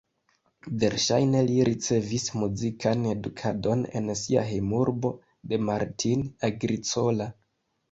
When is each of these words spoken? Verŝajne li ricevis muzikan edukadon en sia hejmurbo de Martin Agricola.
Verŝajne 0.83 1.43
li 1.49 1.57
ricevis 1.69 2.25
muzikan 2.45 3.05
edukadon 3.11 3.85
en 4.01 4.09
sia 4.23 4.47
hejmurbo 4.49 5.15
de 5.53 5.63
Martin 5.69 6.27
Agricola. 6.53 7.33